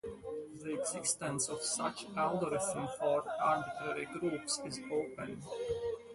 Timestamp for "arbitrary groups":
3.39-4.59